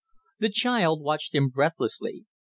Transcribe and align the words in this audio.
The 0.39 0.49
child 0.49 1.03
watched 1.03 1.35
him 1.35 1.49
breathlessly. 1.49 2.25